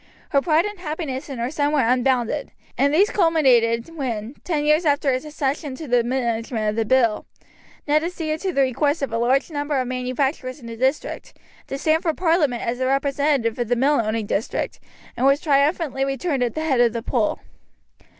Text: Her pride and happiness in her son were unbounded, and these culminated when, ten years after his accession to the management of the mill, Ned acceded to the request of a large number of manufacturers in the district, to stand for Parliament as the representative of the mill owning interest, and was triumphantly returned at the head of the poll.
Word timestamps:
Her 0.31 0.41
pride 0.41 0.65
and 0.65 0.79
happiness 0.79 1.29
in 1.29 1.37
her 1.37 1.51
son 1.51 1.73
were 1.73 1.85
unbounded, 1.87 2.49
and 2.75 2.91
these 2.91 3.11
culminated 3.11 3.95
when, 3.95 4.33
ten 4.43 4.65
years 4.65 4.83
after 4.83 5.13
his 5.13 5.25
accession 5.25 5.75
to 5.75 5.87
the 5.87 6.03
management 6.03 6.67
of 6.69 6.75
the 6.75 6.85
mill, 6.91 7.27
Ned 7.87 8.03
acceded 8.03 8.39
to 8.41 8.51
the 8.51 8.61
request 8.63 9.03
of 9.03 9.13
a 9.13 9.19
large 9.19 9.51
number 9.51 9.79
of 9.79 9.87
manufacturers 9.87 10.59
in 10.59 10.65
the 10.65 10.75
district, 10.75 11.37
to 11.67 11.77
stand 11.77 12.01
for 12.01 12.15
Parliament 12.15 12.63
as 12.65 12.79
the 12.79 12.87
representative 12.87 13.59
of 13.59 13.67
the 13.67 13.75
mill 13.75 14.01
owning 14.03 14.27
interest, 14.27 14.79
and 15.15 15.23
was 15.27 15.39
triumphantly 15.39 16.03
returned 16.03 16.41
at 16.41 16.55
the 16.55 16.63
head 16.65 16.81
of 16.81 16.93
the 16.93 17.03
poll. 17.03 17.37